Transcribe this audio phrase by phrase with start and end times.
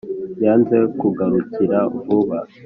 [0.43, 2.37] yanze kungarukira vuba